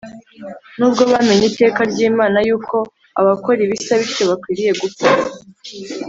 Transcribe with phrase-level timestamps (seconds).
[0.77, 2.75] nubwo bamenye iteka ry’Imana yuko
[3.21, 5.05] abakora ibisa bityo bakwiriye gupfa